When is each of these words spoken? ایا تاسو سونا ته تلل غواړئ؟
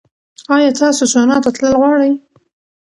ایا 0.55 0.71
تاسو 0.79 1.03
سونا 1.13 1.37
ته 1.43 1.49
تلل 1.55 1.73
غواړئ؟ 1.81 2.11